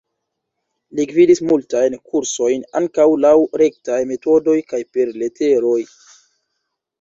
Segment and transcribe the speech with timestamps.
[0.99, 5.79] Li gvidis multajn kursojn, ankaŭ laŭ rektaj metodoj kaj per leteroj.